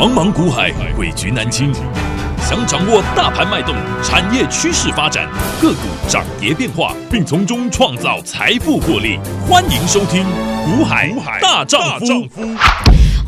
[0.00, 1.70] 茫茫股海，汇聚南京。
[2.38, 5.28] 想掌握大盘脉动、产业趋势发展、
[5.60, 10.22] 个股涨跌变化，并从中创造财富获利，欢迎收听
[10.64, 11.12] 《股海
[11.42, 12.06] 大丈夫》。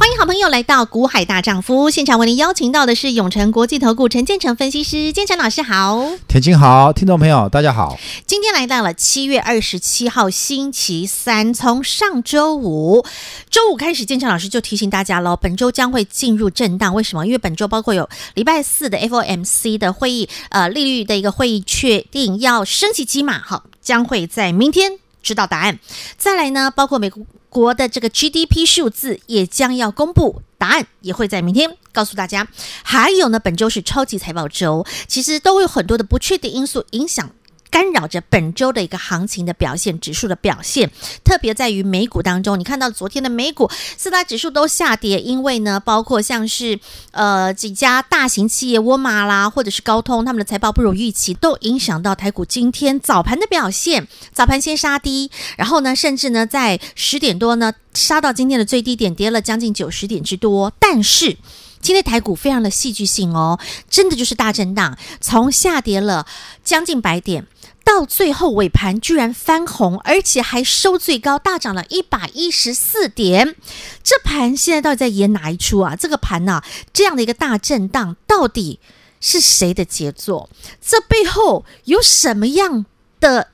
[0.03, 7.97] 欢迎好朋友来到《股海大丈夫》现场，为您邀请到的是永诚国际投顾陈建成分析师，建成老师好，田青好，听众朋友大家好。
[8.27, 13.07] 今天来到了七月二十七号星期三，从上周五
[13.49, 16.93] 周五开始，建成老师就提醒大家喽，本周将会进入震荡。
[16.93, 17.25] 为什么？
[17.25, 25.79] 因为本周包括有礼拜四的 FOMC 的会议，呃，利率的一个会议确定要升息几码，好，将会在明天知道答案。
[26.19, 27.25] 再来呢，包括美国。
[27.53, 32.49] 国的这个 GDP 数字也将要公布，答案也会在明天告诉大家。
[32.83, 37.31] 还有呢，本周是超级财报周，其实都有很多的不确定因素影响。
[37.73, 40.91] 干扰着本周的一个行情的表现，指数的表现，
[41.25, 46.79] 特别在于美股当中，你看到昨天的美股四大指数都下跌，因为呢，包括像是
[47.13, 54.07] 呃几家大型企业沃尔玛啦，或者是高通，他们的财报不如预期，都影响到台股今天早盘的表现。
[54.35, 60.71] 早盘先杀低，然后呢，甚至呢在十点多呢杀到今天的最低点，跌了将近九十点之多。
[60.79, 61.39] 但是
[61.81, 66.27] 今天台股非常的戏剧性哦，真的就是大震荡，从下跌了
[66.63, 67.47] 将近百点。
[67.85, 73.57] 到最后尾盘居然翻红，而且还收最高，大涨了一百一十四点。
[74.03, 75.97] 这盘现在到底在演哪一出啊？
[75.97, 78.81] 这个盘呢、这样的一个大震荡，到底
[79.21, 80.49] 是谁的杰作？
[80.81, 82.87] 这背后有什么样
[83.21, 83.49] 的？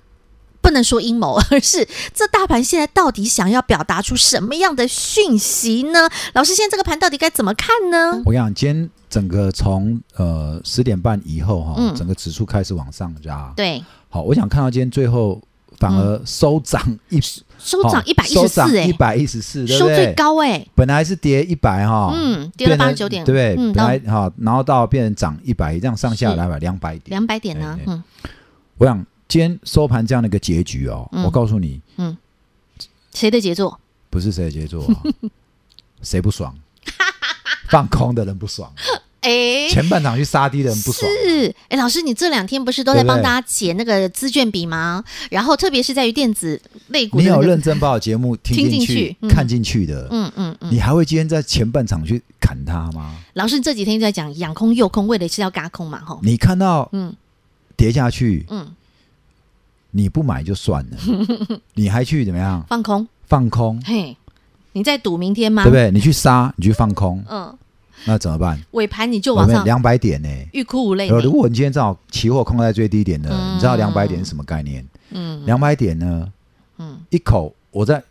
[0.61, 6.11] 不能说阴谋， 而是这大盘现在到底想要表达出什么样的讯息呢？
[6.35, 8.21] 老师，现在这个盘到底该怎么看呢？
[8.27, 13.53] 我跟你讲，今天整个从呃十点半以后哈、整个指数开始往上加。
[13.57, 13.83] 对。
[14.11, 15.41] 好，我想看到今天最后
[15.77, 17.23] 反而收涨一、嗯、
[17.59, 27.79] 收涨一百一十四，一百一十四，收最高哎，本来是跌一百哈，嗯，跌了八十九点，对本来哈，然后到变成涨一百，这样上下来吧，两百点，两百点呢？
[27.87, 28.03] 嗯，
[28.79, 32.17] 我想今天收盘这样的一个结局哦，嗯、我告诉你，嗯，
[33.13, 33.79] 谁的杰作？
[34.09, 35.03] 不是谁的杰作、啊，
[36.01, 36.55] 谁不爽？
[37.69, 38.73] 放空的人不爽。
[39.21, 41.11] 哎，前半场去杀低的人不爽。
[41.25, 45.03] 是，哎，老师，你这两天不是都在帮大家解那个资券比吗？
[45.31, 53.17] 然后，特别是在于电子类股，你有认真把我节目听进去、看进去的，嗯嗯嗯，你还会今天在前半场去砍它吗？
[53.35, 56.21] 老师这几天就在讲养空、诱空，为的是要嘎空嘛，吼。
[56.23, 57.13] 你看到嗯
[57.77, 58.69] 跌下去，嗯，
[59.91, 60.97] 你不买就算了，
[61.75, 62.65] 你还去怎么样？
[62.69, 64.17] 放空，放空，嘿，
[64.75, 65.65] 你在赌明天吗？
[65.65, 65.91] 对不对？
[65.91, 67.53] 你去杀，你去放空，嗯。
[68.05, 68.59] 那怎么办？
[68.73, 70.49] 尾盘你就往上两百点呢、欸？
[70.53, 71.09] 欲哭无泪。
[71.09, 74.87] 如果你今天正好期货控在最低点的，嗯、你知道两百点是什么概念？
[75.11, 76.33] 嗯，两百点呢？
[76.79, 78.03] 嗯，一口我在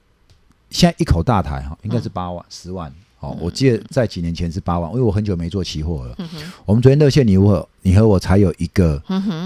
[0.69, 2.93] 现在一口大台哈，应该是八万、十、嗯、万。
[3.19, 6.15] 好，我记得在几年前是八万，因为我很久没做期货了。
[6.65, 9.01] 我们昨天热线，你和你和我才有一个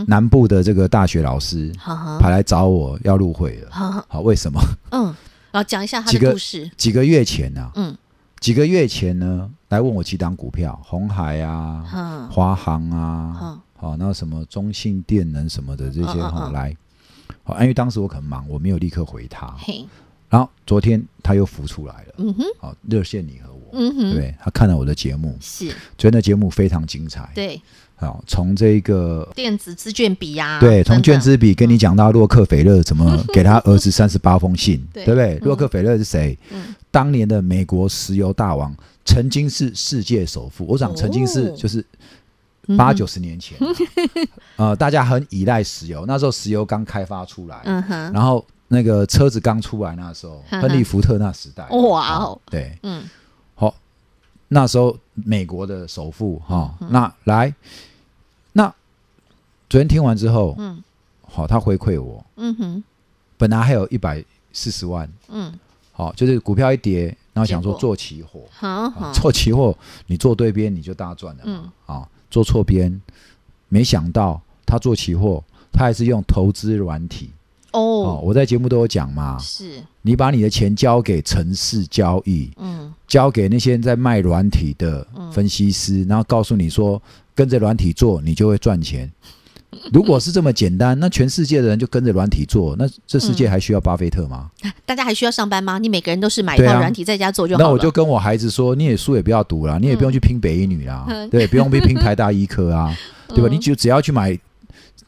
[0.08, 1.72] 南部的这个大学老师，
[2.20, 3.70] 跑来找我要入会了。
[3.72, 4.60] 好、嗯，为什么？
[4.92, 5.06] 嗯，
[5.52, 6.64] 然后讲一下他的故事。
[6.64, 7.72] 几个，几个月前呢、啊？
[7.76, 7.98] 嗯。
[8.42, 16.76] 几个月前呢，来问我几档股票，红海啊，华航啊，好，那什么中信电能什么的这些哈，来，
[17.44, 19.56] 好，因为当时我很忙，我没有立刻回他。
[20.28, 27.62] 然后昨天他又浮出来了，嗯哼，好，热线你和我，嗯哼，对，他看了我的节目，是，昨天的节目非常精彩，对。
[27.96, 35.06] 好，从这个电子资券比呀，对，从券资比跟你讲到洛克菲勒怎么 给他儿子三十八封信，对。
[35.06, 35.38] 不对？
[35.44, 36.36] 洛克菲勒是谁？
[36.92, 38.76] 当年的美国石油大王，
[39.06, 40.66] 曾经是世界首富。
[40.68, 41.84] 我想曾经是就是
[42.78, 43.58] 八九十年前，
[44.58, 47.62] 呃，大家很依赖石油，那时候石油刚开发出来，
[48.14, 53.04] 然后那个车子刚出来，那时候亨利福特那时代，哇哦，对，嗯，
[53.56, 53.74] 好，
[54.50, 57.54] 那时候美国的首富哈，那来。
[58.54, 58.68] 那
[59.70, 60.84] 昨天听完之后，嗯，
[61.26, 62.84] 好，他回馈我，嗯哼，
[63.38, 65.58] 本来还有一百四十万，嗯，
[65.92, 69.78] 好，就是股票一跌，然后想说做期货，好，做期货
[70.08, 73.02] 你做对边你就大赚了，嗯，啊，做错边，
[73.70, 77.30] 没想到他做期货，他还是用投资软体，
[77.72, 87.02] 哦，我在节目都有讲嘛，是，你把你的钱交给城市交易，嗯，交给那些在卖软体的分析师，然后告诉你说。
[87.34, 89.10] 跟着软体做，你就会赚钱。
[89.94, 94.50] 如果是这么简单，那全世界的人就跟着软体做，那这世界还需要巴菲特吗？
[94.64, 95.78] 嗯、 大家还需要上班吗？
[95.80, 97.66] 你每个人都是买一套软体在家做就好了。
[97.66, 102.96] 那我就跟我孩子说，你也书也不要读了，你也不用去拼北一女啊，嗯、 对，不用去拼台大医科啊，
[103.30, 103.50] 嗯、对吧？
[103.50, 104.38] 你就只要去买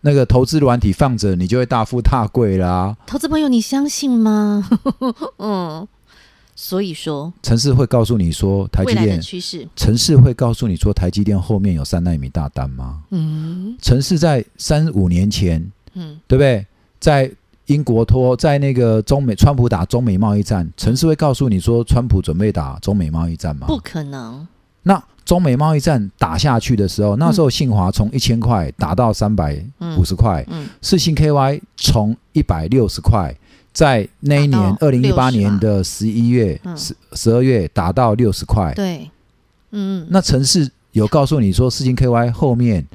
[0.02, 2.96] 那个投资软体放着，你就会大富大贵啦。
[3.06, 4.68] 投资朋友，你相信吗？
[5.40, 5.88] 嗯。
[6.66, 9.22] 所以说，城市会告诉你说台积电
[9.76, 13.04] 城市会告诉你说台积电后面有三纳米大单吗？
[13.10, 15.62] 嗯城市在三五年前，
[15.94, 16.66] 嗯，对不对？
[17.02, 17.30] 在
[17.66, 23.68] 英国脱，在那个中美川普打中美贸易战，城市会告诉你说川普准备打中美贸易战吗？
[23.68, 24.48] 不可能。
[24.84, 29.62] 那中美贸易战打下去的时候，那时候信华从一千块打到三百
[29.98, 33.36] 五十块，嗯，世芯 KY 从一百六十块，
[33.74, 39.10] 在那一年二零一八年的十一月十十二月达到六十块，对，
[39.72, 42.86] 嗯，那城市有告诉你说四星 KY 后面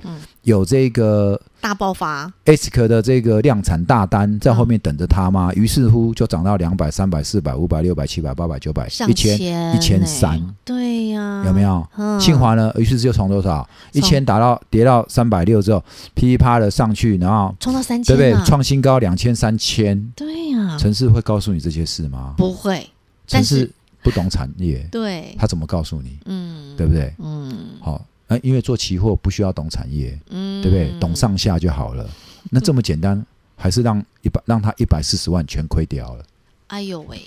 [0.42, 1.40] 有这个。
[1.60, 5.52] 大爆发，ASIC 的这个量产大单在后面等着他吗？
[5.56, 10.40] 于、嗯、是乎就涨到两百、三百、四百、五百、六百、七百、八百、九百、一千、一千三。
[10.64, 11.84] 对呀、啊，有没有？
[11.96, 12.72] 嗯、信华呢？
[12.76, 15.82] 于是就从多少一千达到跌到三百六之后，
[16.14, 18.46] 噼里啪的上去，然后冲到三千，对不对？
[18.46, 20.12] 创新高两千、三千。
[20.14, 22.34] 对呀、啊，程式会告诉你这些事吗？
[22.36, 22.88] 不会，
[23.26, 23.70] 城市
[24.02, 26.18] 不懂产业，对，他怎么告诉你？
[26.26, 27.14] 嗯，对不对？
[27.18, 28.04] 嗯，好。
[28.28, 30.92] 呃，因为做期货不需要懂产业，嗯，对不对？
[31.00, 32.06] 懂上下就好了。
[32.50, 33.24] 那这么简单，
[33.56, 36.24] 还是让一百让他一百四十万全亏掉了？
[36.66, 37.22] 哎呦喂，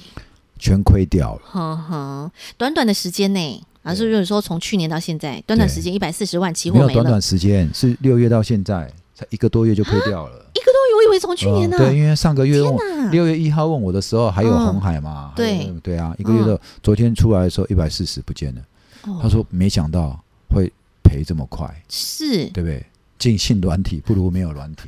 [0.59, 1.41] 全亏掉了。
[1.43, 6.77] 哼哼，短短的时间内，而是就是说从去年到现在，短短时间一百四十万期货。
[6.77, 10.35] 没有短短时间，是六月到现在才一个多月就亏掉了。
[10.53, 11.77] 一个多月，我以为从去年呢。
[11.77, 15.31] 对，因为上个月问六月一号问我的时候还有红海嘛？
[15.31, 18.61] 嗯、对对啊，一个月的、嗯、昨天出来的时候一百四十不见了。
[19.03, 20.19] 哦、他说没想到
[20.49, 20.71] 会。
[21.03, 22.85] 赔这么快是对不对？
[23.19, 24.83] 尽信软体不如没有软体。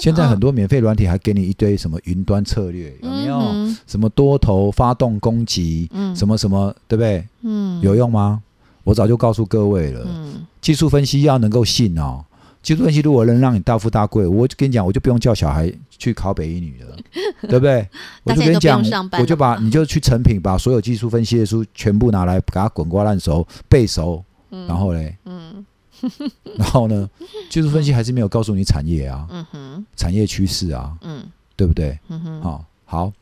[0.00, 3.38] 现在很多免费软体还给你一堆什么云端策略，有没有？
[3.38, 7.24] 嗯、什么多头发动攻击，嗯、什么什么，对不对？
[7.42, 8.42] 嗯，有用吗？
[8.82, 10.04] 我早就告诉各位了。
[10.08, 12.24] 嗯、技术分析要能够信哦。
[12.66, 16.96] 技术分析如果能让你大富大贵，我就跟你讲，我就不用叫小孩去考北一女了，
[17.48, 17.88] 对不对？
[18.24, 18.82] 我就跟你讲，
[19.20, 24.24] 我就把你就去成品把所有技术分析的书全部拿来，给它滚瓜烂熟背熟。
[24.66, 25.64] 然后嘞，嗯，
[26.58, 27.08] 然后呢，
[27.48, 31.22] 技术分析还是没有告诉你产业啊，嗯哼，产业趋势啊，嗯，
[31.54, 31.96] 对不对？
[32.08, 33.12] 嗯哼，好，好，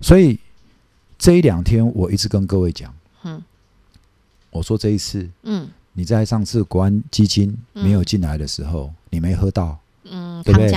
[0.00, 0.38] 所以
[1.18, 3.42] 这一两天我一直跟各位讲，嗯，
[4.50, 10.70] 我说这一次，嗯，你在上次国安基金没有进来的时候，你没喝到，嗯，对不对？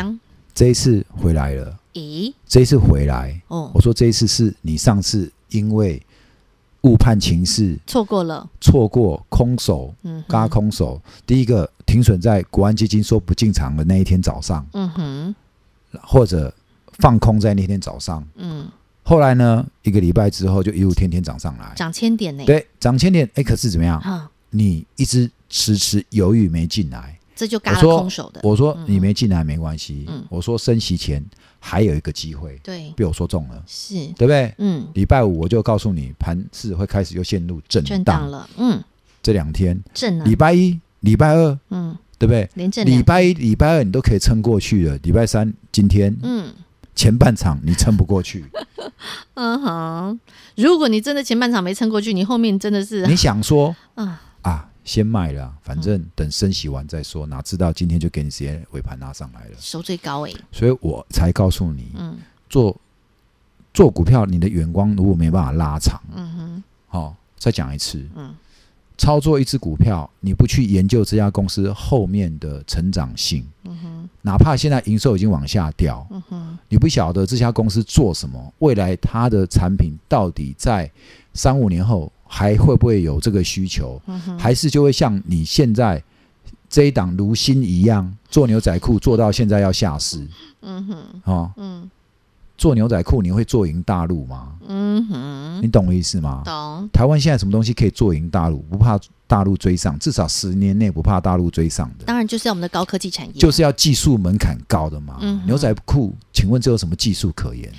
[0.55, 6.01] 这一次回来了，咦，这一次回来，哦，我说这一次是你上次因为。
[6.83, 11.01] 误判情势，错过了，错过空手，嗯，嘎空手。
[11.25, 15.35] 第一个停损在国安基金说不进场的那一天早上，嗯哼，
[16.03, 16.53] 或者
[16.99, 18.69] 放空在那天早上，嗯。
[19.03, 22.45] 后来呢，一个礼拜之后就一路天天涨上来，涨千点呢？
[22.45, 23.29] 对，涨千点。
[23.33, 24.29] 哎，可是怎么样？
[24.51, 28.41] 哈你一直迟迟犹豫没进来，这就轧了空手的。
[28.43, 31.23] 我说你没进来没关系，嗯，我说升息前。
[31.59, 34.53] 还有一个机会，对，被我说中了，是对不对？
[34.59, 38.47] 嗯，礼拜五我就告诉你，盘市会开始又陷入震荡了。
[38.57, 38.81] 嗯，
[39.23, 40.23] 这两天震了。
[40.23, 42.47] 礼拜一、礼拜二，嗯，对不对？
[42.53, 42.85] 连震。
[42.85, 44.97] 礼拜一、礼拜二你都可以撑过去了。
[44.99, 46.53] 礼拜三今天，嗯，
[46.95, 48.45] 前半场你撑不过去。
[49.33, 50.19] 嗯哼，
[50.55, 54.21] 如果你真的前半场没撑过去，你后面真的是你想说啊啊。
[54.87, 57.25] 先卖了，反正等升息完再说。
[57.25, 62.17] 哪知道今天就给你直接尾盘拉上来了，收最高哎，所以我才告诉你，嗯，
[62.49, 62.73] 做
[63.73, 68.33] 做股票，你的眼光如果没办法拉长，嗯哼，好，再讲一次，嗯，
[68.97, 80.89] 操作一只股票，你不去研究这家公司后面的成长性，嗯哼，哪怕现在营收已经往下掉，嗯哼，你不晓得这家公司做什么，未来它的产品到底在
[81.33, 82.09] 三五年后。
[82.27, 84.01] 还会不会有这个需求？
[84.07, 86.01] 嗯、还是就会像你现在
[86.69, 90.25] 这一档如新一样做牛仔裤做到现在要下市？
[90.61, 91.89] 嗯哼，哦，嗯，
[92.57, 94.53] 做牛仔裤你会做赢大陆吗？
[94.67, 96.41] 嗯哼，你懂我意思吗？
[96.43, 96.89] 懂。
[96.91, 98.57] 台湾现在什么东西可以做赢大陆？
[98.69, 102.05] 不怕大陆追上，至少十年内不怕大陆追上的。
[102.05, 105.17] 当然就是要我们的高科技产业，就是要技术门槛高的嘛。
[105.21, 107.71] 嗯、牛仔裤，请问这有什么技术可言？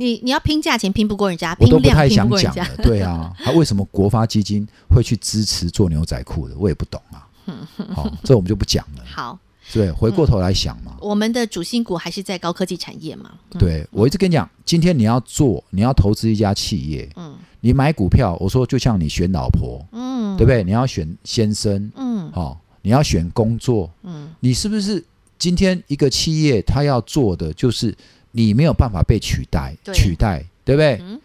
[0.00, 2.76] 你你要拼价钱拼不过人家，我都不太想讲了。
[2.78, 6.56] 对啊， 他为什么国发基金会去支持做牛仔裤的？
[6.56, 7.28] 我也不懂啊。
[7.94, 9.04] 好、哦，这我们就不讲了。
[9.12, 9.38] 好，
[9.74, 13.30] 对，回过头来想嘛、嗯，我们的主心骨还是在高科技产业嘛。
[13.52, 20.64] 嗯、对，我一直跟你讲，今天你要做，你要投资一家企业，嗯，你买股票，我说就像你选老婆，嗯，对不对？
[20.64, 25.04] 你要选先生，嗯，好、哦，你要选工作，嗯，你是不是
[25.38, 27.92] 今天一个企业他要做的就是
[28.32, 30.44] 你没有办法被取代，取代。
[30.62, 31.00] 对不对？
[31.02, 31.20] 嗯、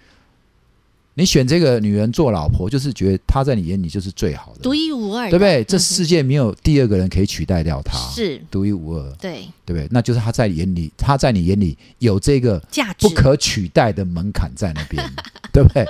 [1.14, 5.64] 你选这个女人做老婆，就是觉得她在你眼里就是最好的，独一无二，对不对？
[5.66, 9.88] 这世界没有第二个人可以取代掉她，是独一无二，对，对不对？
[9.92, 15.04] 那就是她在眼里，她在你眼里有这个价值不可取代的门槛在那边，
[15.54, 15.86] 对不对？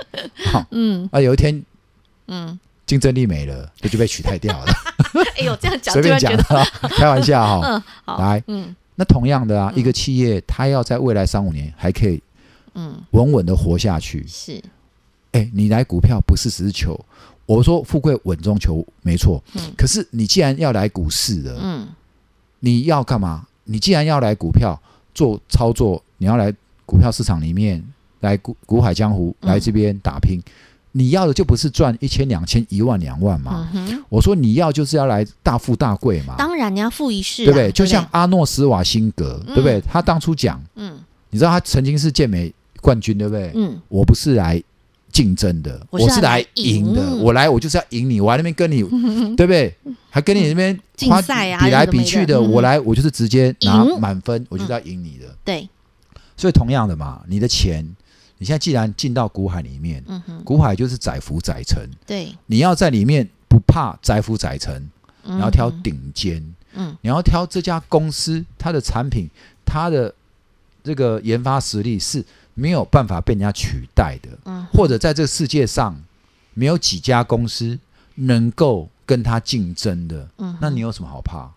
[0.51, 1.63] 好，嗯啊，有一天，
[2.27, 4.73] 嗯，竞争力没了，这就被取代掉了。
[5.37, 6.43] 哎呦，这样讲 随便讲的，
[6.89, 7.61] 开玩笑哈。
[7.65, 12.21] 嗯，好，来，嗯，那同样的啊，一个企业它要在未来三五年还可以，
[12.73, 14.61] 嗯，稳稳的活下去，是。
[15.33, 16.97] 哎，你来股票不是只是求，
[17.45, 19.43] 我说富贵稳中求，没错。
[19.53, 19.61] 嗯。
[19.77, 21.87] 可是你既然要来股市的，嗯，
[22.61, 23.45] 你要干嘛？
[23.65, 24.79] 你既然要来股票
[25.13, 26.53] 做操作，你要来
[26.85, 27.83] 股票市场里面
[28.21, 30.39] 来股股海江湖来这边打拼，
[30.97, 33.69] 你要的就不是赚一千两千一万两万嘛？
[34.07, 36.35] 我说你要就是要来大富大贵嘛。
[36.37, 37.69] 当然你要富一世，对不对？
[37.73, 39.81] 就像阿诺斯瓦辛格，对不对？
[39.81, 40.97] 他当初讲，嗯，
[41.31, 43.51] 你知道他曾经是健美冠军，对不对？
[43.55, 44.63] 嗯，我不是来。
[45.11, 47.15] 竞争的，我是来赢的。
[47.15, 48.19] 我来，我就是要赢你。
[48.19, 48.83] 我来那边跟你，
[49.37, 49.73] 对不对？
[50.09, 52.41] 还跟你那边竞赛啊，比来比去的。
[52.41, 55.33] 我来，我就是直接拿满分，我就是要赢你的。
[55.45, 55.69] 对。
[56.35, 57.87] 所以同样的嘛，你的钱，
[58.37, 60.03] 你现在既然进到股海里面，
[60.43, 61.89] 股海就是载浮载沉。
[62.05, 62.33] 对。
[62.45, 64.89] 你要在里面不怕载浮载沉，
[65.23, 66.43] 你要挑顶尖。
[66.73, 66.95] 嗯。
[67.01, 69.29] 你要挑这家公司，它的产品，
[69.65, 70.13] 它的
[70.83, 72.25] 这个研发实力是。
[72.57, 75.93] 没有办法被人家取代的，嗯、或者在这个世界上
[76.53, 77.77] 没有几家公司
[78.13, 81.51] 能够跟它竞争的，嗯、那你有什么好怕？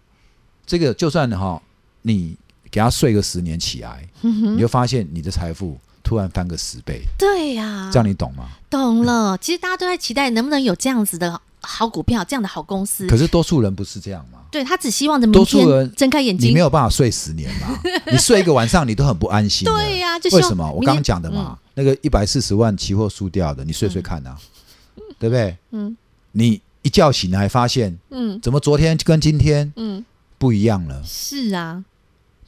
[0.67, 1.63] 这个就算哈、哦，
[2.03, 2.37] 你
[2.69, 7.03] 给他睡个十年起来，嗯、你就发现你的财富突然翻个十倍。
[7.19, 8.49] 对呀、啊，这样你懂吗？
[8.71, 9.37] 懂了。
[9.37, 13.07] 其实大家都在期待能不能有这样子的好股票，这样的好公司。
[13.07, 14.39] 可是多数人不是这样吗？
[14.51, 17.79] 对，他只希望着明天睁开眼睛，你没有办法睡十年嘛？
[18.11, 19.67] 你睡一个晚上，你都很不安心。
[19.67, 20.67] 对呀、啊，为什么？
[20.73, 24.39] 我刚刚讲的嘛，嗯、那个一百四十万期货输掉的，你睡睡看呐、啊，
[24.97, 25.55] 嗯、对不对？
[25.73, 25.95] 嗯，
[26.33, 30.03] 你一觉醒来发现，嗯，怎么昨天跟今天，嗯，
[30.39, 31.03] 不一样了？
[31.05, 31.85] 是啊，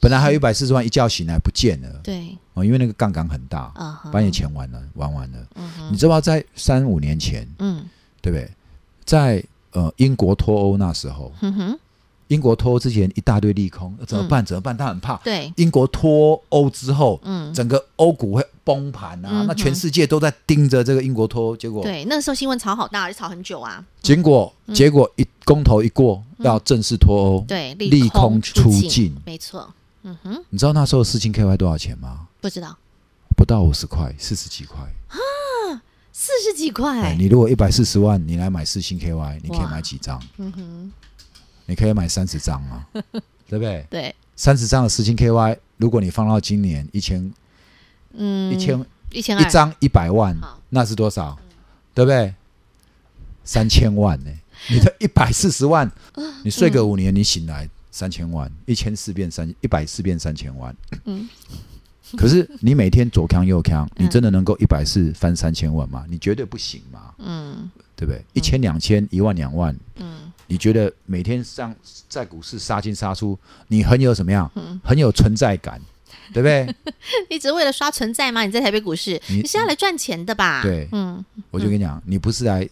[0.01, 1.87] 本来还有一百四十万，一觉醒来不见了。
[2.03, 3.71] 对，哦，因为那个杠杆很大，
[4.11, 5.37] 把你钱玩了，玩完了。
[5.55, 7.87] 嗯、哼你知道在三五年前，嗯，
[8.19, 8.49] 对不对？
[9.05, 11.31] 在呃英国脱欧那时候。
[12.27, 14.45] 英国脱欧之前一大堆利空，怎么办？
[14.45, 14.77] 怎么办？
[14.77, 15.17] 他很怕。
[15.17, 19.43] 对，英国脱欧之后，嗯，整个欧股会崩盘啊！
[19.45, 23.83] 那全世界都在盯着这个英国脱欧，结果对，那时候新闻炒好大，也炒很久啊。
[24.01, 29.69] 结果结果一公投一过，要正式脱欧，对，利空出尽，没错。
[30.03, 32.27] 嗯哼，你知道那时候四星 KY 多少钱吗？
[32.41, 32.77] 不知道，
[33.37, 34.77] 不到五十块，四十几块
[35.09, 35.15] 啊，
[36.11, 37.15] 四十几块。
[37.15, 40.21] 你如果一百四十万，你来买四星 KY，你可以买几张？
[40.37, 40.91] 嗯哼。
[41.67, 42.85] 你可以买三十张啊，
[43.47, 43.85] 对不对？
[43.89, 47.31] 对，三十张的四星 KY，如果你放到今年一千，
[48.13, 50.37] 嗯，一千一千一张一百万，
[50.69, 51.37] 那是多少？
[51.93, 52.33] 对不对？
[53.43, 54.31] 三千万呢？
[54.69, 55.89] 你的一百四十万，
[56.43, 60.75] 你睡个五年，你醒来三千万，一千四变三，一百四变三千万。
[61.05, 61.29] 嗯，
[62.17, 66.05] 可是你每天左扛右扛，你真的能够一百四翻三千万吗？
[66.09, 67.13] 你绝对不行嘛。
[67.19, 68.23] 嗯，对不对？
[68.33, 70.31] 一千两千一万两万，嗯。
[70.47, 71.73] 你觉得每天上
[72.09, 74.51] 在股市杀进杀出，你很有什么样？
[74.83, 75.79] 很有存在感，
[76.33, 76.75] 对不对？
[77.31, 78.43] 你只是为了刷存在吗？
[78.43, 80.61] 你在台北股市，你，你是要来赚钱的吧？
[80.61, 82.67] 对，嗯，我就跟你讲，你不是来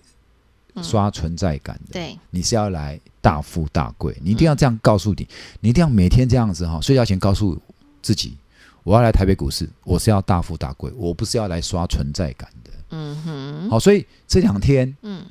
[0.81, 4.17] 刷存在感的，对，你是要来大富大贵。
[4.21, 5.27] 你一定要这样告诉你，
[5.59, 7.59] 你一定要每天这样子哈，睡觉前告诉
[8.01, 8.37] 自己，
[8.83, 12.71] 我要来台北股市，我是要大富大贵，我不是要来刷存在感的。
[12.91, 15.25] 嗯哼，好，所以这两天，嗯。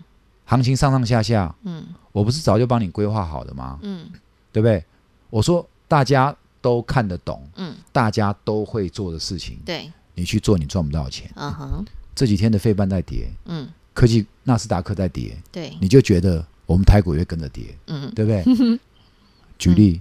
[0.51, 3.79] 行情上上下下，嗯，我不是早就帮你规划好的吗？
[3.83, 4.09] 嗯，
[4.51, 4.83] 对不对？
[5.29, 11.31] 我说大家都看得懂，嗯，大家都会做的事情，对，你去做，你赚不到钱。
[11.35, 13.69] 嗯哼，这几天的费半在跌，嗯，
[13.99, 18.79] 科技纳斯达克在跌，对，你就觉得我们台股也会跟着跌，嗯，对不对？
[19.59, 20.01] 举例，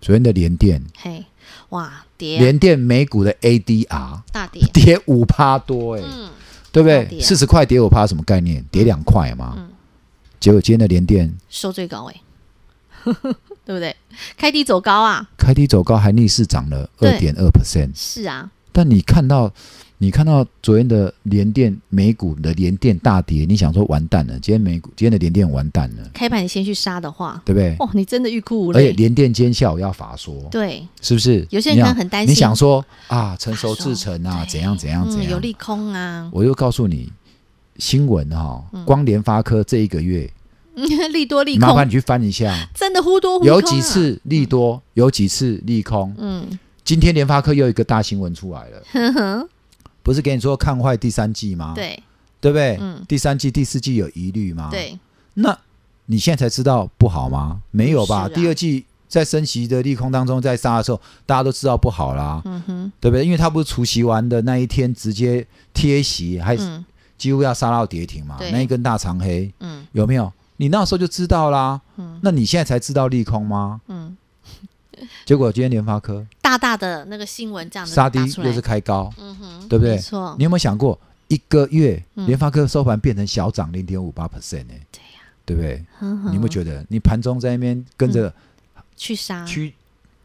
[0.00, 1.22] 昨天的联电，嘿，
[1.68, 6.30] 哇，跌，联电美股的 ADR 大跌， 跌五趴多，哎，嗯，
[6.72, 7.20] 对不对？
[7.20, 8.64] 四十块跌五趴，什么概念？
[8.70, 9.68] 跌两块嘛，嗯。
[10.40, 12.22] 结果今天的联电收最高哎，
[13.66, 13.94] 对不对？
[14.38, 15.28] 开低走高啊！
[15.36, 17.90] 开低走高还逆势涨了二点二 percent。
[17.94, 19.52] 是啊，但你看到
[19.98, 24.38] 你看到昨天的联电美股的联电大跌，你想说完蛋了？
[24.40, 26.10] 今天美股今天的联电完蛋了。
[26.12, 27.74] 开盘你先去杀的话，对不对？
[27.78, 28.78] 哦，你真的欲哭无泪。
[28.78, 31.46] 而且联电今天下午要法说，对，是不是？
[31.50, 32.30] 有些人很担心。
[32.30, 36.28] 你想说啊，成熟制程啊，怎样怎样怎样，有利空啊。
[36.32, 37.10] 我又告诉你。
[37.78, 40.26] 新闻哈，光联发科这一个月
[41.12, 46.14] 利多利空，麻烦你去翻一下，真的忽多忽空，有几次利多，有几次利空。
[46.16, 49.46] 嗯，今天联发科又一个大新闻出来了，
[50.06, 51.72] 不是给你说看坏第三季吗？
[51.74, 52.00] 对，
[52.40, 52.76] 对不对？
[52.80, 54.68] 嗯第三季、第四季有疑虑吗？。
[54.70, 54.96] 对，
[55.34, 55.58] 那
[56.04, 57.60] 你现在才知道不好吗？
[57.72, 58.18] 没有吧？
[58.20, 63.24] 啊第二季在升息的利空当中，在杀的时候，大家都知道不好啦，嗯哼，对不对？
[63.24, 65.44] 因为它不是除夕完的那一天直接
[65.74, 66.84] 贴息，还嗯
[67.18, 68.36] 几乎要杀到跌停嘛？
[68.38, 70.32] 对那一根大长黑嗯有没有？
[70.58, 71.80] 你那时候就知道啦。
[71.96, 73.80] 嗯那你现在才知道利空吗？
[73.88, 74.16] 嗯，
[75.26, 79.12] 结果今天联发科大大的那个新闻这样杀低又是开高，
[79.68, 84.74] 对不对没错你，有没有想过，一个月嗯联发科收盘变成小涨零点五八 percent 呢？
[84.92, 85.84] 对呀，对不对？
[86.00, 88.32] 你有没有觉得，你盘中在那边跟着
[88.96, 89.44] 去杀？
[89.44, 89.74] 去，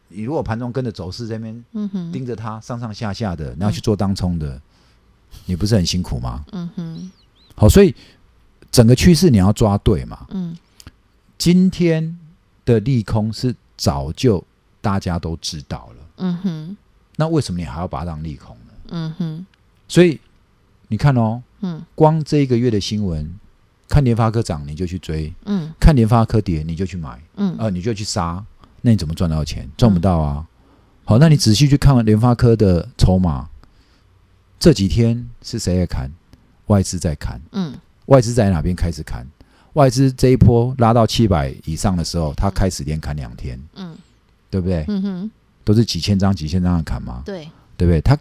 [0.10, 4.62] 你如果盘中跟着走势在那边嗯哼，盯着它上上下下的，然后去做当冲的，
[5.46, 6.44] 你不是很辛苦吗？
[6.52, 7.12] 嗯哼，
[7.56, 7.94] 好，所以
[8.72, 10.26] 整个趋势你要抓对嘛。
[10.30, 10.58] 嗯
[11.38, 12.20] 今天
[12.66, 14.44] 的利空是早就
[14.80, 16.78] 大家都知道了，嗯哼，
[17.16, 18.71] 那为什么你还要把它当利空呢？
[18.92, 19.46] 嗯哼，
[19.88, 20.20] 所以
[20.90, 23.34] 你看哦，嗯光这一个月的新闻，
[23.90, 28.44] 看联发科涨你就去追，嗯看联发科跌你就去买，嗯呃，你就去杀，
[28.82, 29.68] 那你怎么赚到钱？
[29.76, 30.46] 赚不到啊。
[31.04, 33.50] 好，那你仔细去看联发科的筹码，
[34.60, 36.12] 这几天是谁在砍？
[36.68, 37.74] 外资在砍，嗯
[38.06, 39.28] 外资在哪边开始砍？
[39.74, 43.96] 外资这一波拉到七百以上的时候，他开始连砍两天，嗯
[44.50, 44.86] 对不对？
[44.88, 45.32] 嗯哼，
[45.64, 48.00] 都是几千张、几千张的砍嘛，对，对不对？
[48.02, 48.18] 他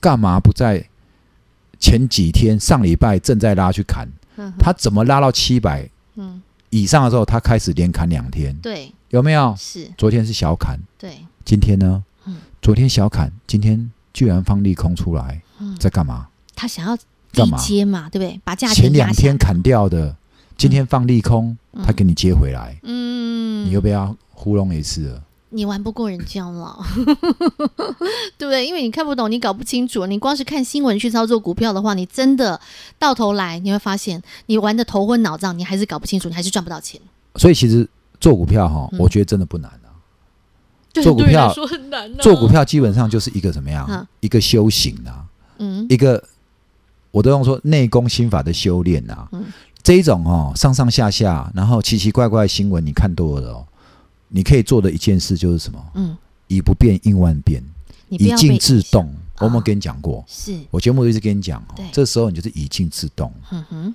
[0.00, 0.84] 干嘛不在
[1.78, 4.08] 前几天、上礼拜正在拉去砍？
[4.58, 6.40] 他怎么拉到七百嗯
[6.70, 8.56] 以上的时候，他开始连砍两天？
[8.62, 9.54] 对有没有？
[9.58, 12.36] 是，昨天是小砍，对，今天呢嗯？
[12.62, 16.28] 昨天小砍，今天居然放利空出来，嗯，在干嘛？
[16.54, 16.96] 他想要
[17.32, 18.40] 干嘛接嘛，对不对？
[18.44, 20.16] 把价前钱压下两天，砍掉的，
[20.56, 25.22] 今天放利空，嗯他给你接回来，嗯，你又被他糊弄一次了。
[25.50, 26.78] 你玩不过人家了，
[28.38, 28.64] 对不对？
[28.66, 32.60] 因为你看不懂，你搞不清楚，你光是看新闻去操作股票的话，你真的
[32.98, 37.00] 到头来你会发现，你玩的头昏脑胀，你还是搞不清楚，你还是赚不到钱。
[37.36, 37.88] 所以其实
[38.20, 39.90] 做股票哈，嗯我觉得真的不难啊。
[41.02, 42.16] 做股票对你来说很难、啊。
[42.20, 44.06] 做股，票基本上就是一个怎么样嗯？
[44.20, 45.24] 一个修行啊，
[45.58, 46.22] 嗯一个
[47.10, 49.28] 我都用说内功心法的修炼啊。
[49.32, 49.46] 嗯
[49.82, 53.66] 这一种哦，上上下下，然后奇奇怪怪的新闻，你看多了哦，
[54.30, 55.84] 你可以做的一件事就是什么？
[55.94, 56.16] 嗯，
[56.48, 57.62] 以不变应万变，
[58.08, 58.80] 以静制。
[58.90, 59.12] 动。
[59.38, 60.22] 我有没有跟你讲过？
[60.28, 63.94] 是，我节目一直跟你讲这时候你就是以静制动嗯哼，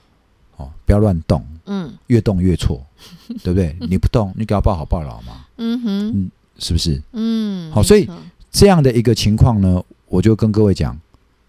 [0.58, 2.84] 哦，不要乱动，嗯越动越错，
[3.43, 3.78] 对不对？
[3.82, 7.00] 你不动，你给他抱好抱牢嘛，嗯哼，嗯是不是？
[7.12, 8.10] 嗯，好所以
[8.52, 11.00] 这样的一个情况呢，我就跟各位讲，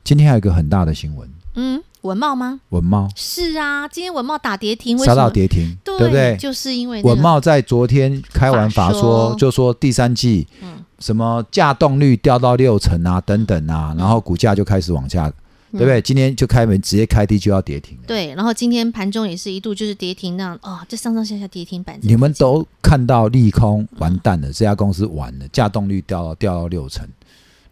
[0.05, 2.61] 今天还有一个很大的新闻，嗯，文茂吗？
[2.71, 5.29] 文茂是啊，今天文茂打跌停，为杀到？
[5.29, 6.37] 跌停，对对不对？
[6.38, 15.31] 就是因为、那个、文茂在昨天开完法说，就说第三季嗯什么价动率掉到六成啊，等等啊，然后股价就开始往下，
[15.73, 16.01] 对不对？
[16.01, 18.05] 今天就开门直接开低就要跌停了。
[18.07, 21.99] 对，然后今天盘中也是一度就是跌停那样，哦，这上上下下跌停板。
[22.01, 27.07] 你们都看到利空，完蛋了，这家公司完了，价动率掉到掉到六成。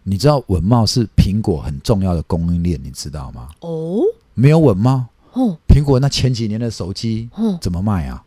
[0.02, 3.48] 你知道文茂是苹果很重要的供应链，你知道吗？
[3.60, 4.02] 哦
[4.34, 5.56] 没有稳懋，哦。
[5.68, 7.58] 苹果那前几年的手机哦。
[7.60, 8.24] 怎么卖啊？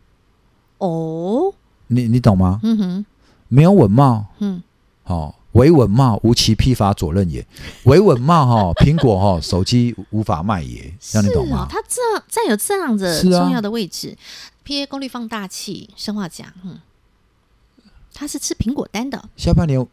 [0.78, 1.52] 哦，
[1.88, 2.60] 你你懂吗？
[2.62, 3.06] 嗯哼，
[3.48, 4.62] 没有稳懋，嗯，
[5.04, 7.44] 哦，维稳懋，无其批发左任也。
[7.84, 11.66] 维稳懋哈， 苹果哈手机无法卖也，让你懂吗？
[11.68, 14.16] 它这占有这样子重要的位置
[14.64, 16.78] ，PA 功率放大器，生化奖，嗯，
[18.14, 19.84] 它是吃苹果单的，下半年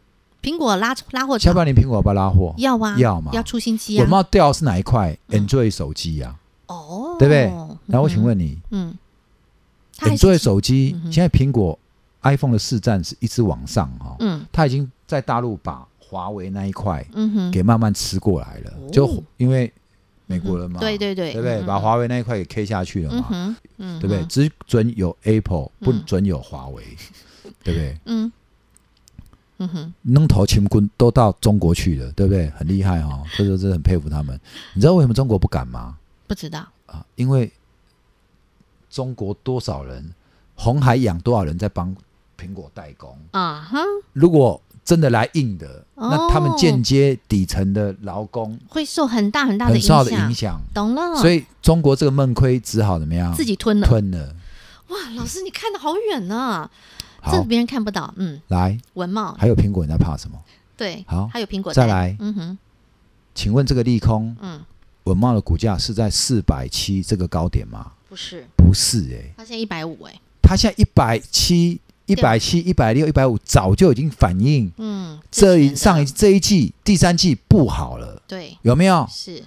[0.46, 2.54] 苹果拉拉货下厂半年苹果要不要拉货？
[2.56, 3.32] 要啊要嘛。
[3.34, 5.18] 要出新机稳啊，懋掉的是哪一块？
[5.26, 6.36] 嗯？Android 手机呀，
[6.68, 7.52] 哦，对不对？
[7.86, 8.96] 那我请问你嗯
[9.98, 11.76] ，，Android 手机现在苹果
[12.22, 14.46] iPhone 的市占是一直往上哈，嗯。
[14.52, 18.70] 它已经在大陆把华为那一块嗯哼，给慢慢吃过来了。
[18.70, 19.72] 哦，就因为
[20.26, 21.60] 美国人嘛，对对对，对不对？
[21.60, 24.24] 嗯把华为那一块给 K 下去了嘛，嗯对不对？？
[24.26, 26.04] 只准有 Apple，不嗯。
[26.06, 26.84] 准有华为，
[27.64, 27.98] 对不对？
[28.04, 28.30] 嗯
[29.58, 32.50] 嗯哼，弄头秦军都到中国去了，对不对？
[32.50, 34.38] 很厉害哈、哦，这就真的很佩服他们。
[34.74, 35.96] 你知道为什么中国不敢吗？
[36.26, 37.50] 不知道，啊，因为
[38.90, 40.12] 中国多少人，
[40.54, 41.94] 红海养多少人在帮
[42.38, 43.16] 苹果代工。
[43.30, 43.78] 啊哈，
[44.12, 49.76] 如果真的来硬的，哦那他们间接底层的劳工会受很大很大的
[50.10, 53.34] 影响，懂了，所以中国这个闷亏只好怎么样？
[53.34, 53.86] 自己吞了。
[53.86, 54.34] 吞了。
[54.88, 56.70] 哇，老师你看的好远呢，
[57.30, 58.12] 这个，别人看不到。
[58.16, 60.38] 嗯，来，文茂还有苹果，你在怕什么？
[60.76, 61.26] 对，好。
[61.28, 62.16] 还有苹果带再来。
[62.20, 62.58] 嗯哼，
[63.34, 64.60] 请问这个利空，嗯，
[65.04, 67.92] 文茂的股价是在四百七这个高点吗？
[68.08, 78.56] 不是，不是哎、它现在一百五哎，它现在一百七、一百七、一百六、一百五，早就已经反映嗯，这一上一这一季第三季不好了，对。
[78.62, 79.06] 有没有？
[79.10, 79.42] 是，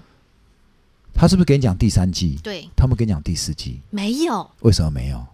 [1.13, 2.37] 他是不是给你讲第三季？
[2.43, 4.49] 对，他们跟你讲第四季，没有。
[4.59, 5.25] 为什么没有？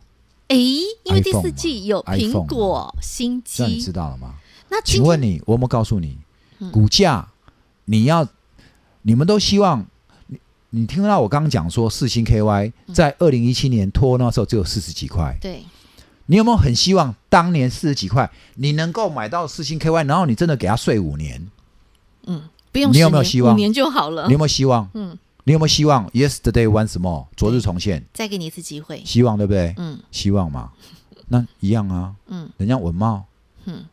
[0.48, 4.36] 哎，因为第四季有苹果新机，那你知道了吗？
[4.70, 6.18] 那请问你，我有没有告诉你，
[6.72, 7.28] 股价
[7.86, 8.28] 你要，
[9.02, 9.86] 你们都希望
[10.28, 15.64] 你你听到我刚刚讲说四星 KY 在二零一七年拖那时候只有四十几块，对，
[16.28, 21.48] 你有没有很希望当年四十几块你能够买到四星 KY，然后你真的给他睡五年？
[22.28, 23.54] 嗯，不用，你有没有希望？
[23.54, 24.28] 五年就好了。
[24.28, 24.90] 你有没有希望？
[24.94, 25.18] 嗯。
[25.46, 29.04] 你有没有希望？Yesterday once more，昨日重现，再给你一次机会。
[29.06, 29.74] 希望对不对？
[29.78, 30.72] 嗯，希望嘛，
[31.28, 32.16] 那一样啊。
[32.28, 33.24] 嗯，人家文茂。
[33.66, 33.86] 嗯，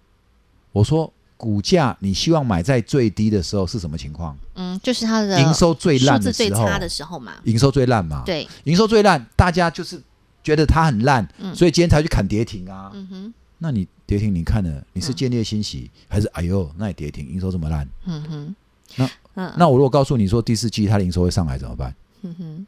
[0.72, 4.34] 我说股价，你希望买在最低的时候是什么情况？
[4.54, 7.34] 嗯，就是它的营收最烂的时候，最差的时候嘛。
[7.44, 8.22] 营收最烂嘛。
[8.24, 10.02] 对，营收最烂，大家就是
[10.42, 12.90] 觉得它很烂，嗯，所以今天才去砍跌停啊。
[12.94, 17.86] 嗯哼，那你跌停，你看了，你是见猎欣喜，嗯，还是哎呦，那你跌停，营收这么烂？
[18.06, 18.56] 嗯哼，
[18.96, 21.94] 那嗯，那我如果告诉你说第四季它的营收会上来怎么办？
[22.22, 22.66] 嗯哼，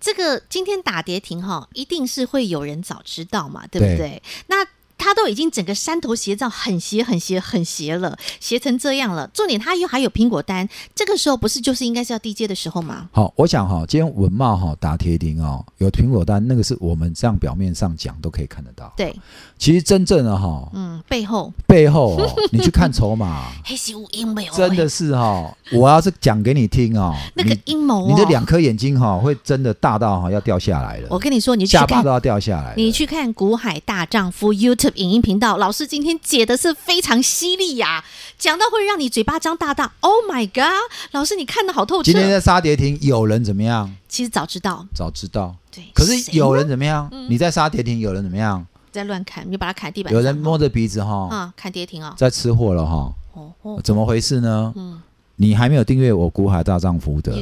[0.00, 3.96] 这个今天打跌停哈，一定是会有人早知道嘛，对不对？
[3.96, 4.66] 对那。
[5.04, 9.28] 他都已经整个山头斜照，很斜很斜很斜了，斜成这样了。
[9.34, 13.06] 重点他又还有苹果单，这个时候不是就是应该是要低阶的时候吗？
[13.12, 18.90] 好，我想哈，今天文茂哈打铁钉哦，有苹果单，那个是我们这样表面上讲都可以看得到。
[18.96, 19.14] 对，
[19.58, 31.08] 其实真正的哈，嗯，背后背后哦， 你去看筹码，黑是无阴谋，真的是哈，我要是讲给你听哦， 那个阴谋，你的两颗眼睛哈会真的大到哈要掉下来了。
[31.10, 32.72] 我跟你说，你下巴都要掉下来。
[32.78, 35.56] 你去看古海大丈夫 YouTube 影音频道。
[35.56, 38.04] 老师今天解的是非常犀利呀，
[38.38, 39.92] 讲到会让你嘴巴张大大。
[40.00, 40.90] Oh my god！
[41.12, 42.04] 老师你看的好透彻。
[42.04, 43.94] 今天在杀跌停，有人怎么样？
[44.08, 45.54] 其实早知道，早知道。
[45.70, 47.10] 对，可是有人怎么样？
[47.28, 48.66] 你在杀跌停，有人怎么样？
[48.92, 50.12] 在乱砍，你把它砍地板。
[50.12, 53.12] 有人摸着鼻子哈，啊，砍跌停啊，在吃货了哈。
[53.34, 54.72] 哦哦，怎么回事呢？
[54.76, 55.02] 嗯。
[55.36, 57.32] 你还没有订阅我古海大丈夫的，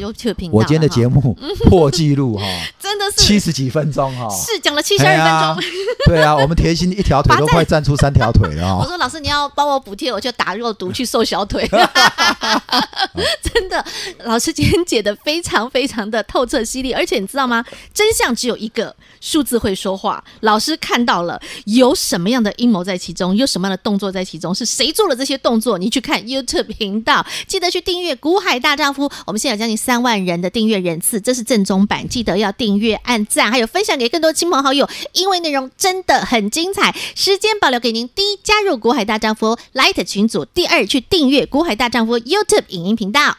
[0.50, 1.36] 我今天的节目
[1.68, 2.44] 破纪录哈，
[2.80, 5.64] 真的是七十几分钟哈，是讲了七十二分钟。
[6.06, 8.76] 对啊，我们甜心一条腿都快站出三条腿了。
[8.80, 11.68] 我说老师，你要帮我补贴，我就打肉毒去瘦小腿。
[13.52, 13.84] 真的，
[14.24, 17.62] 老师今天解的非常非常的透彻犀利，而且你知道吗？
[17.92, 20.24] 真相只有一个，数字会说话。
[20.40, 25.76] 老师看到了有什么样的阴谋在其中，有什么样的动作在其中，是谁做了这些动作？
[25.76, 27.82] 你去看 YouTube 频道，记得去。
[27.82, 36.94] 订阅股海大丈夫，我们现在有将近三万人的订阅人次，这是正宗版，记得要订阅、按赞，还有分享给更多亲朋好友，因为内容真的很精彩。
[37.16, 43.36] 时间保留给您：第一，加入股海大丈夫 Light 群组；第二，去订阅股海大丈夫 YouTube 影音频频道。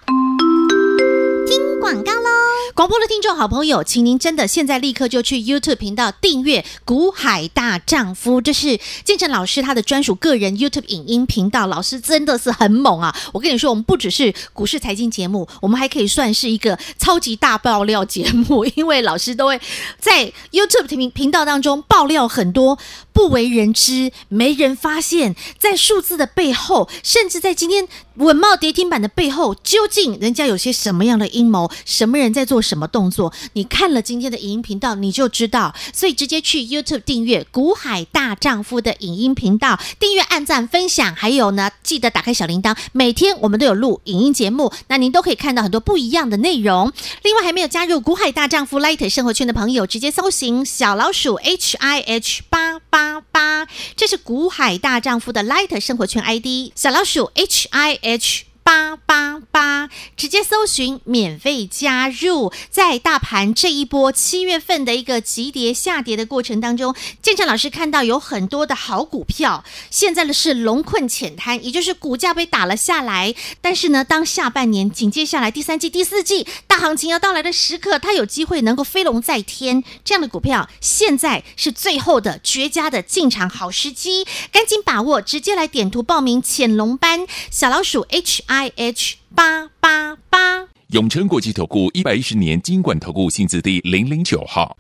[1.48, 2.30] 听广告喽！
[2.76, 11.68] 广播的听众好朋友，请您真的现在立刻就去 YouTube 频道订阅《股海大丈夫》，这是建成老师他的专属个人 YouTube 影音频道。
[11.68, 13.16] 老师真的是很猛啊！
[13.32, 19.62] 我跟你说，我们不只是股市财经节目，我们还可以算是一个超级大爆料节目，因为老师都会
[19.98, 22.78] 在 YouTube 频频道当中爆料很多
[23.14, 31.72] 不为人知、没人发现，在数字的背后，甚至在今天稳茂跌停板的背后，究竟人家有些什么样的阴谋？
[31.86, 33.34] 什么人在做什么动作？
[33.54, 35.74] 你看了今天的影音频道，你就知道。
[35.92, 42.76] 所以直接去 YouTube 订阅“股海大丈夫”的影音频道，订阅、按赞、分享，还有呢，记得打开小铃铛。
[42.92, 46.92] 每天我们都有录影音节目，那您都可以看到很多不一样的内容。
[47.24, 58.46] 另外，还没有加入“股海大丈夫 Light 生活圈”的朋友，直接搜寻小老鼠 H I H 八八八，这是“股海大丈夫”的 Light 生活圈 ID，小老鼠 H I H。
[58.66, 62.54] 八八八，直接搜寻免费加入。
[62.70, 73.36] 在大盘这一波七月份的一个急跌下跌的过程当中，建成老师看到有很多的好股票，现在的是龙困浅滩，也就是股价被打了下来。
[73.60, 79.84] 但是呢，当下半年紧接下来第三季、第四季大行情要到来的时刻，它有机会能够飞龙在天。
[80.04, 88.44] 这样的股票，现在是最后的绝佳的进场好时机，赶紧把握，直接来点图报名潜龙班小老鼠 H。
[88.48, 94.76] I H 八八八，永诚国际投顾一百一十年金管投顾薪资第零零九号。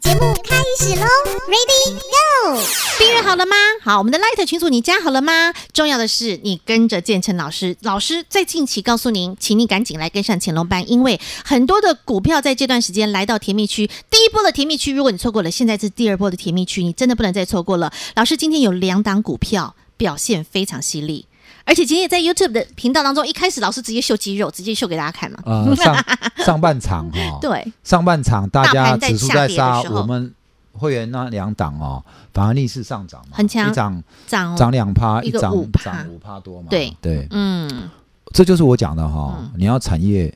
[0.00, 1.06] 节目开始喽
[1.48, 2.60] ，Ready Go！
[2.98, 3.56] 订阅好了吗？
[3.82, 5.52] 好，我们的 Light 群组你加好了吗？
[5.72, 17.92] 重要的是你跟着建成老师，老师在近期告诉您，请你赶紧来跟上潜龙班，因为很多的股票在这段时间来到甜蜜区，第一波的甜蜜区，如果你错过了，现在是第二波的甜蜜区，你真的不能再错过了。
[18.14, 21.26] 老师今天有两档股票表现非常犀利。
[21.66, 25.38] 而且今天也在 YouTube 的频道当中，一开始老师直接秀肌肉，直接秀给大家看嘛。
[25.44, 26.04] 呃， 上
[26.36, 30.32] 上半场哈、哦，对，上半场大家指数在杀，我们
[30.72, 32.02] 会员那两档哦，
[32.32, 36.68] 反而逆势上涨嘛，很强，涨涨涨两趴，一涨五趴，涨五趴多嘛。
[36.70, 36.96] 对。
[37.02, 37.90] 对，嗯，
[38.32, 40.32] 这就是我讲的哈、哦嗯，你要产业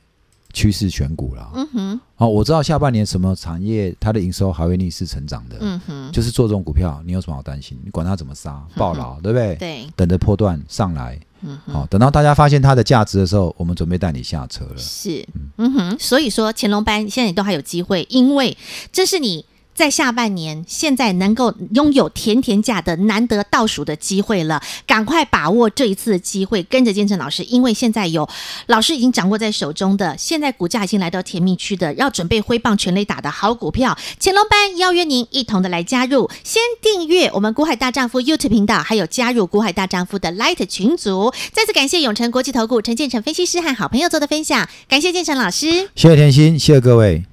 [0.52, 1.50] 趋势选股了。
[1.54, 5.56] 嗯哼，好，我知道下半年什么产业它的营收还会逆势成长的。
[5.60, 7.78] 嗯哼，就是做这种股票，你有什么好担心？
[7.84, 9.56] 你管它怎么杀，暴牢，对不对？
[9.56, 11.18] 对，等着破段上来。
[11.42, 14.76] 嗯哼，好，等到大家发现它的价值的时候，我们准备带你下车了。
[14.76, 18.56] 是，嗯哼，所以说乾隆班现在你都还有机会，因为
[18.92, 19.44] 这是你。
[19.80, 28.28] 在下半年，现在能够拥有甜甜价的难得倒数的机会了，赶快把握这一次的机会，跟着建成老师，因为现在有
[28.66, 41.32] 老师已经掌握在手中的，现在股价已经来到甜蜜区的，要准备挥棒全垒打的好股票，乾隆班邀约您一同的来加入，先订阅我们股海大丈夫 YouTube 频道，还有加入股海大丈夫的 Light 群组。
[41.54, 47.24] 再次感谢永诚国际投顾陈建成分析师和好朋友做的分享，感谢建成老师，谢谢甜心，谢谢各位。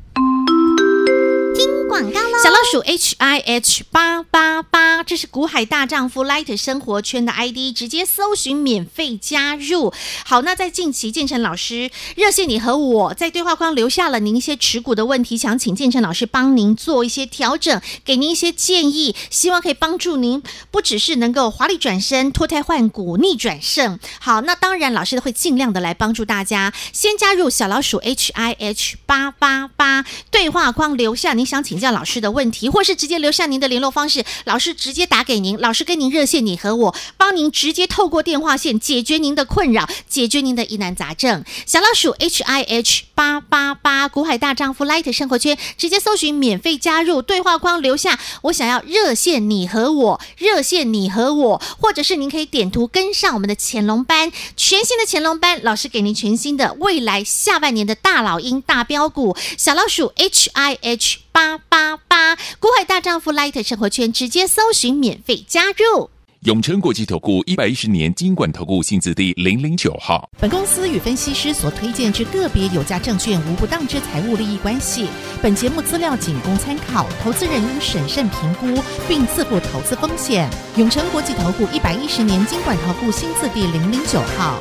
[2.43, 9.91] 小老鼠 H I H 八八八，这是股海大丈夫 Light 生活圈的 ID，直接搜寻免费加入。
[10.23, 23.97] 好，那在近期建成老师热线，你和我在对话框留下了您一些持股的问题，想请建成老师帮您做一些调整，给您一些建议，希望可以帮助您，不只是能够华丽转身、脱胎换骨、逆转胜。
[24.19, 26.71] 好，那当然老师会尽量的来帮助大家。
[26.93, 41.43] 先加入小老鼠 H I H 八八八，对话框留下您想请教老师的问题，或是直接留下您的联络方式，老师直接打给您，老师跟您热线，你和我帮您直接透过电话线解决您的困扰，解决您的疑难杂症。
[41.65, 61.26] 小老鼠 H I H 八八八，股海大丈夫 Light 生活圈，直接搜寻免费加入，对话框留下我想要热线你和我，热线你和我，或者是您可以点图跟上我们的乾隆班，全新的乾隆班，老师给您全新的未来下半年的大老鹰大标股，小老鼠 H I H。
[61.38, 66.10] 八八八，股海大丈夫 Light 生活圈，直接搜寻免费加入。
[66.45, 70.28] 永诚国际投顾一百一十年金管投顾新字第零零九号。
[70.39, 75.08] 本公司与分析师所推荐之个别有价证券无不当之财务利益关系。
[75.39, 80.50] 本节目资料仅供参考，投资人应审慎评估并自负投资风险。
[80.78, 84.60] 永诚国际投顾一百一十年金管投顾新字第零零九号。